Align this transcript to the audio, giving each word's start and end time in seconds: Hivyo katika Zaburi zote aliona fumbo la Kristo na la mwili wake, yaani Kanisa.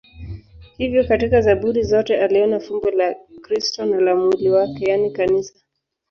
Hivyo 0.77 1.07
katika 1.07 1.41
Zaburi 1.41 1.83
zote 1.83 2.17
aliona 2.21 2.59
fumbo 2.59 2.91
la 2.91 3.15
Kristo 3.41 3.85
na 3.85 3.99
la 4.01 4.15
mwili 4.15 4.49
wake, 4.49 4.85
yaani 4.85 5.11
Kanisa. 5.11 5.53